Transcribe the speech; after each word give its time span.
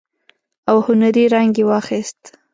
او 0.69 0.77
هنري 0.85 1.25
رنګ 1.33 1.53
يې 1.59 1.63
واخيست. 1.69 2.21